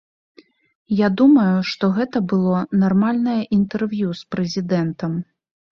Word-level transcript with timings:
Я 1.05 1.09
думаю, 1.21 1.57
што 1.73 1.85
гэта 1.99 2.23
было 2.33 2.65
нармальнае 2.85 3.39
інтэрв'ю 3.61 4.09
з 4.23 4.35
прэзідэнтам. 4.35 5.11